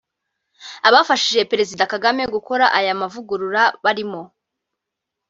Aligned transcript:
Abafashije 0.87 1.47
Perezida 1.51 1.83
Kagame 1.93 2.23
gukora 2.35 2.65
aya 2.79 2.99
mavugurura 3.01 3.63
barimo 3.83 4.21